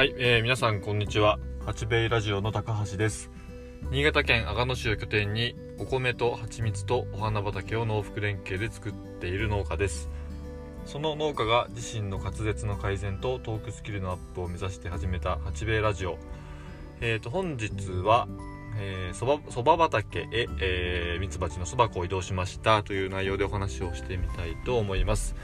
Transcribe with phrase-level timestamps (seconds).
[0.00, 1.38] はい、えー皆さんこんにちは。
[1.66, 3.30] 八兵衛ラジオの高橋です。
[3.90, 10.08] 新潟県阿賀野市を拠点にお米と蜂蜜とお花畑を農福連携で作っている農家です。
[10.86, 16.16] その農家が自身の滑舌の改善とトークスキルのアップを目指して始めた八兵衛ラジオ。
[17.02, 17.70] えーと本日
[18.02, 18.26] は
[19.12, 25.36] そばそば畑へ、え、ミツバチのそば粉を移動しましたという内容でお話をしてみたいと思います。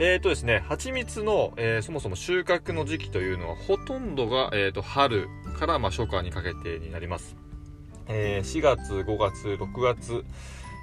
[0.00, 5.28] えーとですね、蜂蜜の、えーそもそも収穫の時期というのはほとんどが、えーと春
[5.58, 7.36] から、まあ、初夏にかけてになります。
[8.06, 10.24] えー4月、5月、6月、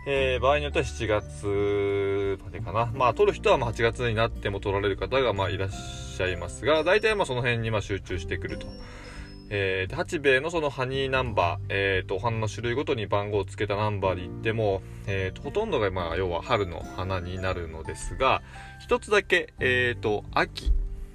[0.08, 2.92] えー場合によっては7月までかな。
[2.94, 8.68] まあ、取る人はま8月になっても取られる方がまあいらっしゃいますが、大体まあその辺にま集中してくると。
[9.50, 18.42] えー八兵衛のそのハニーナンバー、えーと、お花の種類ごとに番号をつけたナンバーで言っても、えーと、ほとんどがまあ要は春の花になるのですが、
[18.80, 20.72] 一つだけ、えーと、秋、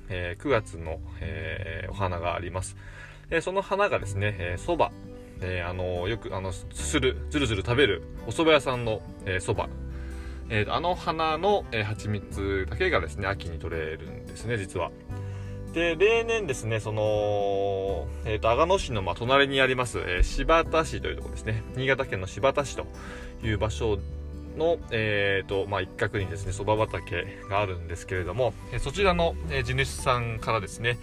[0.09, 2.77] えー9月の、えーお花があります。
[3.31, 4.91] えーその花がですね、えー、
[5.43, 9.69] えーあのよく、あの、する、ずるずる食べる、お蕎麦屋さんの、えー。
[10.51, 14.93] えーあの花の、えー蜂蜜だけがですね、秋に取れるんですね、実は。
[15.73, 21.63] で、例年ですね、その、えっ、と、阿賀野市の、まあ、隣にあります、えー新発田市というところですね。
[21.77, 22.87] 新潟県の新発田市と
[23.45, 23.99] いう場所
[24.57, 30.99] の、えっ、と、まあ、一角にですね、蕎麦畑があるんですけれども、えーそちらの、えー地主さんからですね、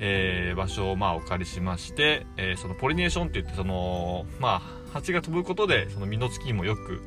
[0.00, 7.00] えー場所を、まあ、お借りしまして、えーそのポリネーションって言って、その、まあ、蜂が飛ぶことで、その実のつきもよく、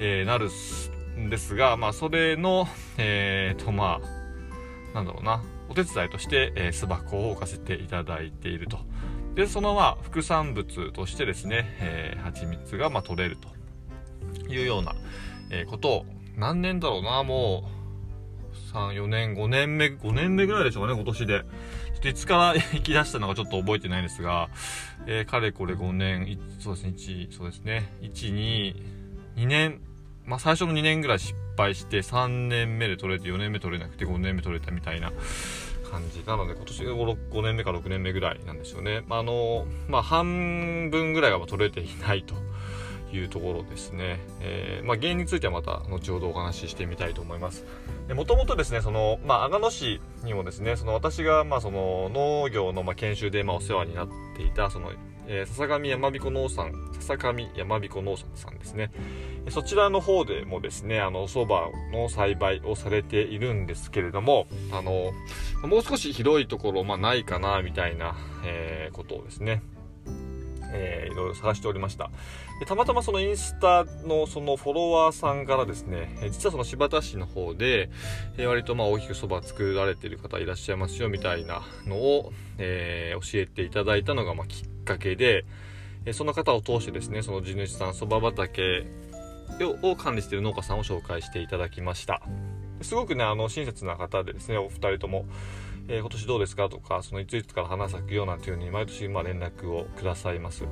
[0.00, 0.50] えーなる
[1.16, 2.66] んですが、まあ、それの、
[2.98, 5.44] えっ、と、まあ、なんだろうな、
[5.74, 8.78] お手伝いとして、えー巣箱を置かせていただいていると。
[9.34, 13.48] で、そのまあ、副産物としてですね、えー蜂蜜がまあ取れると
[14.48, 14.94] いうような、
[15.50, 17.68] えことを、何年だろうな、も
[18.72, 21.40] う、3、4年、5年目、5年目ぐらいでしょうかね、今年で。
[21.40, 24.50] ちょっといつから行き出したのかちょっと覚えてないんですが、
[25.06, 28.76] えーかれこれ5年、そうですね、1、そうですね、1、2、
[29.38, 29.80] 2年、
[30.24, 35.12] まあ最初の2年ぐらい失敗して、3年目で取れて、4年目取れなくて、5年目取れたみたいな
[35.94, 39.04] 感じなので、今年 5, 5年目か6年目ぐらいなんですよね。
[39.06, 42.34] まあ、の、まあ半分ぐらいがまあ取れていないと。
[43.12, 44.18] いうところですね。
[44.40, 47.64] えーまあ、原因についてはまた後ほどお話ししてみたいと思います。
[48.12, 54.90] もともとですね、その、まあ、阿賀野市にもですね、その私が、まあ、その農業の、ま、研修で、まあ、お世話になっていた、その、
[55.28, 58.90] えー笹上山彦農産、笹上山彦農産さんですね。
[59.50, 65.12] そちらの方でもですね、あの、蕎麦の栽培をされているんですけれども、あの、
[65.68, 69.62] もう少し広いところ、まあ、ないかな、みたいな、えーことをですね、
[70.72, 72.10] えーいろいろ探しておりました。
[72.60, 77.90] でたまたまそのインスタのそのフォロワーさんからですねえ実はその新発田市の方で、
[78.36, 85.44] えー割とまあ大きくそば作られてる方いらっしゃいますよみたいなのを、えー教えていただいたのがまきっかけで、
[86.04, 88.86] えその方を通してですねその地主さんそば畑
[89.62, 92.22] を管理している農家さんを紹介していただきました
[92.82, 95.26] すごくねあの親切な方でですねお二人とも
[95.86, 100.64] えー今年どうですかとか、そのいついつから花咲くよなんていうふうに毎年まあ連絡をくださいます。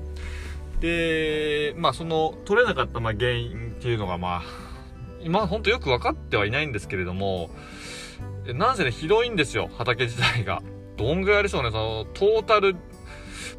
[0.80, 4.42] で、まあその取れなかったまあ原因っていうのがまあ、
[5.20, 7.50] 今本当よく分かってはいないんですけれども、
[8.54, 10.62] なんせね広いんですよ、畑自体が。
[10.96, 12.76] どんぐらいあるでしょうね、そのトータル、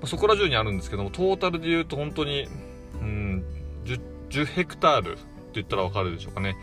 [0.06, 2.48] そこら中にあるんですけども、トータルで言うと本当に、
[4.42, 5.22] 10, ヘクタールって
[5.56, 6.56] 言ったら分かるでしょうかね。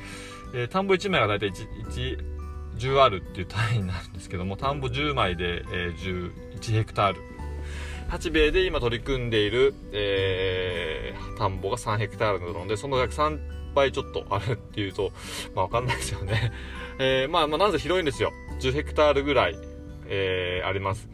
[0.54, 2.18] えー田んぼ1枚が大体 1, 1
[2.78, 7.20] 10あるっていう単位になるんですけども田んぼ10枚で、えー11ヘクタール。
[8.08, 13.38] 八兵衛で今取り組んでいる、えー田んぼが3ヘクタールなのでその約3
[13.74, 15.12] 倍ちょっとあるっていうと
[15.54, 16.52] まあわかんないですよね、
[16.98, 18.32] えーまあまあなぜ広いんですよ。
[18.60, 19.56] 10ヘクタールぐらい、
[20.06, 21.08] えーあります。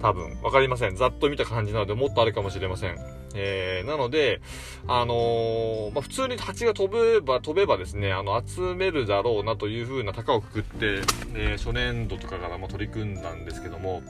[0.00, 0.40] 多分。
[0.42, 0.96] わかりません。
[0.96, 2.96] ざっと見た感じなのでもっとあるかもしれません。
[3.34, 4.40] えーなので、
[4.86, 11.02] あのーまあ、普通に蜂が飛べば、飛べばですね、あの、集めるだろうなという風な高をくくって、
[11.34, 14.02] えー初年度とかからも取り組んだんですけども、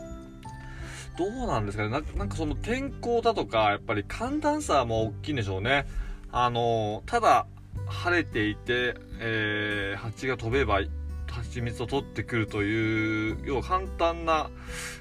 [1.19, 5.87] どうなんですかねななんかその天候だとか、やっぱり寒暖差も大きいんでしょうね。
[6.31, 7.47] あのーただ、
[7.87, 10.81] 晴れていて、えー蜂が飛べば、
[11.29, 14.51] 蜂蜜を取ってくるという、要は簡単な、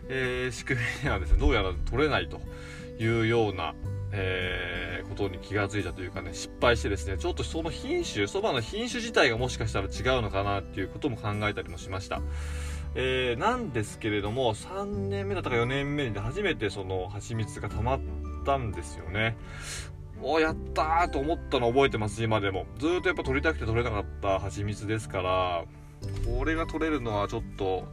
[0.10, 2.42] えー仕組みではですね、どうやら取れないと
[3.00, 3.76] いうような、
[4.12, 12.22] えーことに気がついたというかね、失敗してですね、ちょっとその品種、そばの品種自体がもしかしたら違うのかなっていうことも考えたりもしました。
[12.96, 18.00] えーなんですけれども、3年目だったか4年目に初めてその蜂蜜が溜まっ
[18.46, 19.38] たんですよね。
[20.22, 22.66] おやったーと思ったの覚えてます、今でも。
[22.80, 25.66] ずっとやっぱ取りたくて取れなかった蜂蜜ですから、
[26.26, 27.88] これが取れるのはちょっと、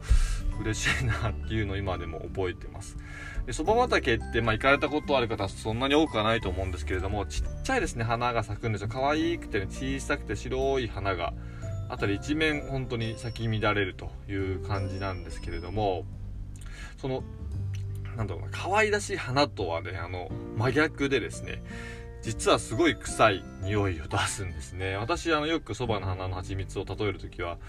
[0.59, 2.97] 嬉しいなっていうのを今でも覚えてます
[3.45, 8.87] で蕎麦畑って、まあ、行かれたことある方はそんなに多くはないと思うんですけれどもちっちゃいですね花が咲くんですよ。
[8.87, 11.33] 可愛くて、ね、小さくて白い花が
[11.89, 16.05] あたり一面本当に咲き乱れるという感じなんですけれども
[16.97, 17.23] その
[18.17, 21.61] なんだろうな可愛らしい花とはねあの真逆でですね
[22.23, 24.95] 実はすごい臭い匂いを出すんですね。
[24.95, 27.59] 私あのよくそばの花の蜂蜜を例える時は、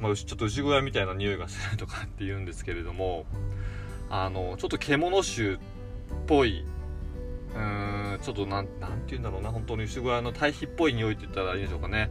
[0.00, 3.26] まあ、ちょっと牛小屋みたいな匂いがするとかって言うんですけれども
[4.10, 5.58] あのちょっと獣臭っ
[6.26, 6.64] ぽい。
[7.54, 12.10] うーんちょっとなんなんて言うんだろうな本当に牛小屋の堆肥っぽい匂いって言ったらいいでしょうかね。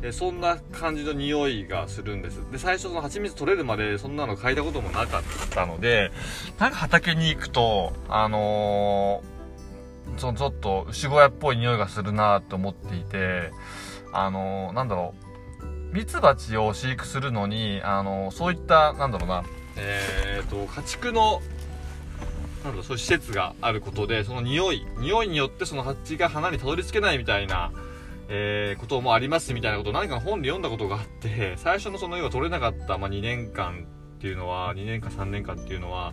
[0.00, 2.40] えそんな感じの匂いがするんです。
[2.50, 6.10] で最初その蜂蜜取れるまでそんなの嗅いだこともなかったので
[6.58, 13.50] なんか畑に行くとあのー、そのちょっと牛小屋っぽい匂いがするなと思っていて
[14.12, 15.14] あのー、なんだろ
[15.92, 19.42] うミツバチを飼育するのに、あのー、そういったなんだろうな
[19.78, 21.40] えーと、家畜の
[22.64, 27.70] なんだそういう施設があることでその匂い匂いによってその蜂が花にたどり着けないみたいな、
[28.28, 33.86] えー、こともありますみたいなことを何か本で読んだことがあって最初のその要は取れなかった、まあ、2年間
[34.18, 36.12] っていうのは2年か3年間っていうのは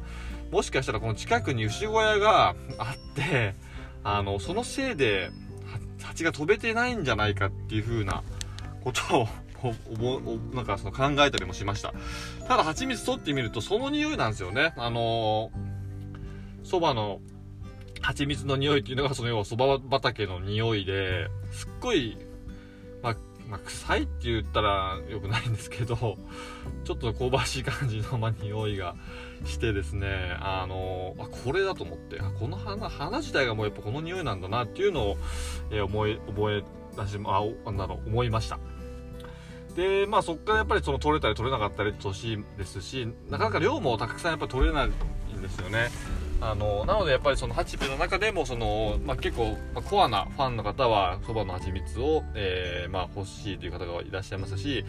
[0.51, 3.55] もしかしたらこの近くに牛小屋があって
[4.03, 5.31] あのそのせいで
[6.03, 8.23] 蜂が飛べてないんじゃないかっていう風な
[8.83, 9.27] ことを
[10.53, 11.93] なんかその考えたりもしました。
[12.47, 14.73] ただ蜂蜜取ってみるとその匂いなんですよね。
[14.77, 15.51] あの
[16.63, 17.19] そ、ばの
[18.01, 22.17] 蜂蜜の匂いっていうのがその要はそば畑の匂いですっごい、
[23.01, 23.15] まあ、
[23.49, 25.95] まあ、臭いって言ったら良くないんですけど、
[26.83, 28.95] ちょっと香ばしい感じの、まあ、匂いが
[29.45, 35.17] してですね、あのあ、これだと思って、あこの花、花自体がもうやっぱこの匂いなんだなっていうのを、
[35.71, 36.63] えー、思い、覚え
[36.95, 38.59] 出し、あ、なんだろう、思いました。
[39.75, 45.89] で、まあそこからやっぱりその取れたり取れなかったり年ですし、なかなか量もたくさんやっぱ取れないんですよね。
[46.41, 54.85] あの、なのでやっぱりその八部の中でもその、まあ結構、まあ、コアなファンの方はそばの蜂蜜を、えー、まあ欲しいという方がいらっしゃいますし、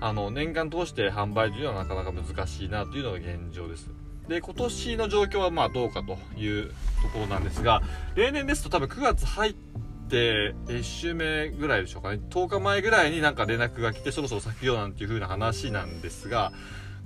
[0.00, 3.90] あの、年間通して販売というのはなかなか難しいなというのが現状です。
[4.28, 6.68] で、今年の状況はまあどうかという
[7.02, 7.82] ところなんですが、
[8.14, 12.20] 例年ですと多分9月入ってて1週目ぐらいでしょうかね。
[12.30, 16.52] 10日前ぐらいになんか連絡が来てそろそろ咲くよなんていう風な話なんですが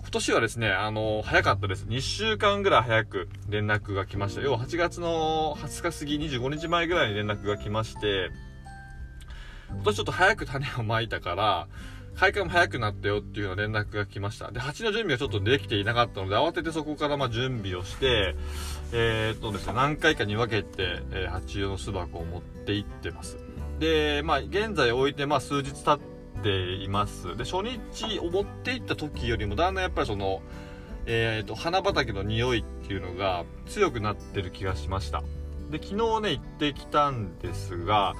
[0.00, 1.84] 今年はですねあの早かったです。
[1.84, 4.40] 2週間ぐらい早く連絡が来ました。
[4.40, 8.30] 要は8月の20日過ぎ25日前ぐらいに連絡が来まして
[9.70, 11.68] 今年ちょっと早く種をまいたから
[12.14, 14.50] 開花も早くなったよっていうような連絡が来ました。
[14.50, 18.36] で、蜂の準備がちょっとできていなかったので、慌ててそこからま準備をして、
[18.92, 23.38] えー、っとですね、何回かに分けて、えー、蜂用の巣箱を持って行ってます。
[23.78, 27.36] で、まあ、現在置いて、まあ、数日経っています。
[27.36, 30.42] で、初日を持って行った時よりも、だんだんやっぱりその、
[31.06, 35.22] えー、っと、花畑の匂いっていうのが強くなってる気がしました。
[35.72, 38.14] で、昨日ね、行ってきたんですが、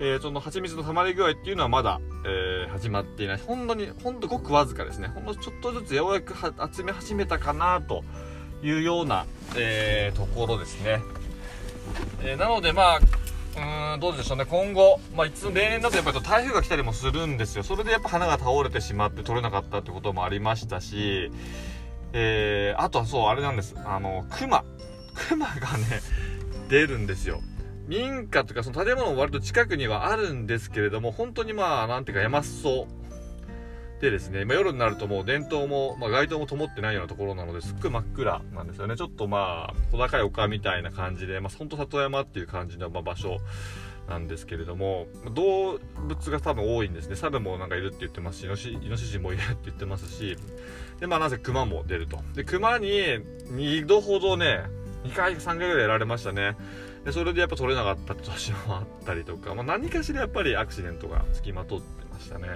[0.00, 3.38] えー、その蜂蜜の溜まり具合っていうのはまだ、えー、始まっていない。
[3.38, 5.06] ほんとに、ほんとごくわずかですね。
[5.08, 6.34] ほんのちょっとずつようやく
[6.74, 8.02] 集め始めたかなと
[8.62, 9.24] いうような、
[9.56, 11.00] えー、ところですね。
[12.22, 13.00] え、なのでまあ、
[13.94, 14.44] うん、どうでしょうね。
[14.44, 17.62] 今後、まあ、いつ例年だとやっぱり台風が来たりもするんですよ。
[17.62, 21.30] それでやっぱ花が倒れてしまって取れなかったってこともありましたし、
[22.12, 23.76] えー、あとはそう、あれなんです。
[23.84, 24.64] あの、熊。
[25.28, 26.02] 熊がね、
[26.68, 27.40] 出るんですよ。
[27.86, 32.88] 民家とかその建物も割と近くにはあるんですけれども、本当にまあ、なんていうか山裾
[34.00, 38.96] でですね、まあ、夜になるともう電灯も、まあ、街灯も灯ってないようなところなのですっごい真っ暗なんですよね。
[38.96, 43.38] ちょっとまあ、小高い丘みたいな感じで、まあ、本当里山っていう感じの、ま、場所
[44.08, 47.16] なんですけれども、動物が多分多いんですね。
[47.16, 50.36] 猿もなんかいるって言ってますし、イノシイノシシもいるって言ってますし、
[51.00, 52.20] で、まあなぜ熊も出ると。
[52.34, 52.88] で、熊に
[53.50, 54.64] 2度ほどね、
[55.08, 56.56] 2回、3回ぐらいやられましたね。
[57.04, 62.48] で、それでやっぱ取れなかった年もあったりとか、まあ、何かしらやっぱりアクシデントがつきまとってましたね。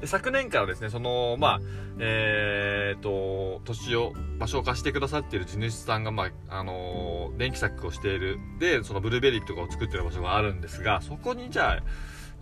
[0.00, 1.60] で昨年からですね、その、まあ、
[1.98, 11.82] えー、と、土地を、場所を貸してくださっている地主さんが、まあ、あの、電気柵をしている、で、そのブルーベリーとかを作ってる場所があるんですが、そこにじゃあ、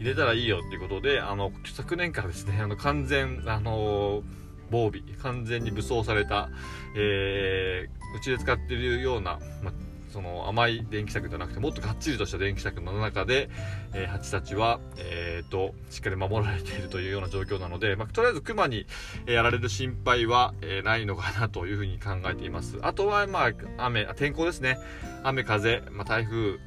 [0.01, 4.25] 入れたらいいよっていうことで、あの、昨年からですね、あの、完全、あの、
[4.71, 6.51] 防備、完全に武装された、
[6.97, 9.73] えー、うちで使っているような、ま
[10.15, 13.51] その甘い電気柵じゃなくてもっとがっちりとした電気柵の中で、
[13.95, 18.87] えー、蜂たちは、えーと、しっかり守られているというような状況なので、ま、とりあえずクマに
[19.27, 22.79] やられる心配は、えー、ないのかなというふうに考えています。
[22.83, 24.79] あとは、まあ、雨天候ですね。
[25.25, 26.59] 雨風、ま、台風っ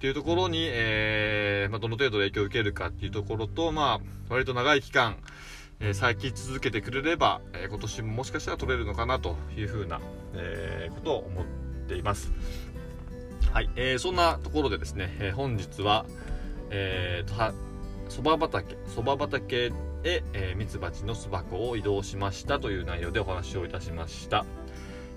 [0.00, 5.16] ていうところに、えー、ま、どの程度影響を受けるかっていうところと、まあ、割と長い期間
[5.80, 10.00] え咲き続けてくれれば、え今年ももしかしたら取れるのかなというふうな、
[10.34, 11.44] えことを思っ
[11.88, 12.32] ています。
[13.52, 16.04] はい、えー、そんなところでですね、え本日は
[16.70, 17.54] えー、
[18.08, 19.70] そば畑そば畑
[20.04, 24.46] へ、えミツバチの巣箱を移動しましたという内容でお話をいたしました。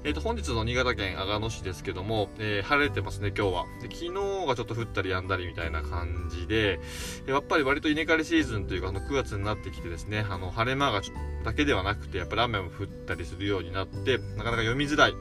[0.06, 3.84] えーと、本日の新潟県阿賀野市ですけども、えー、晴れてますね、今日はで。
[3.84, 6.82] 昨日がちょっと降ったりやんだりみたいな感じで、
[7.26, 11.02] やっぱり割と稲刈りシーズンというか、あの9月になってきてですね、あの晴れ間が
[11.46, 15.14] だけではなくて、やっぱり雨も降ったりするようになって、なかなか読みづらい、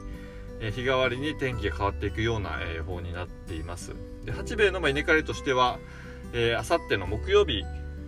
[0.59, 3.95] えー、日替わりに天気が変わっていくような、えー、方になっています。
[4.25, 5.79] で八兵衛のま稲刈りとしては、
[6.33, 7.63] えあさっての木曜日、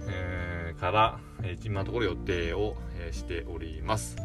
[0.09, 4.17] えー、から、えー、今のところ予定を、えー、しております。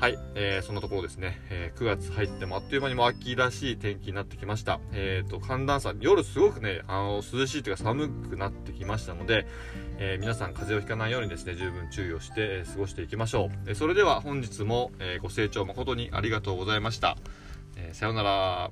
[0.00, 4.80] はい、えー、そんなところですね、えー、9月入ってもあっという間にも秋らしい天気になってきました。
[4.94, 9.46] えっ、ー、と、寒暖差、夜すごくね、あの、涼しいというか寒くなってきましたので、
[9.98, 13.70] えー、皆さん風邪をひかないようにですね、十分注意をして、え、過ごしていきましょう。
[13.70, 17.18] え、それでは本日も、え、ご清聴誠にありがとうございました。
[17.76, 18.70] え、さようなら。